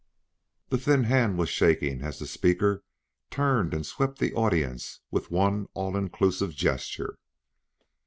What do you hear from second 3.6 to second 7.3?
and swept the audience with one all inclusive gesture.